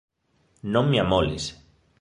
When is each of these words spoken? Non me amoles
Non 0.73 0.89
me 0.89 0.97
amoles 1.03 1.45